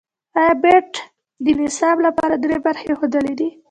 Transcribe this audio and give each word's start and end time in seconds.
ای 0.41 0.51
بیټ 0.63 0.91
د 1.43 1.45
نصاب 1.61 1.97
لپاره 2.07 2.35
درې 2.43 2.57
برخې 2.65 2.91
ښودلې 2.99 3.33
دي. 3.39 3.49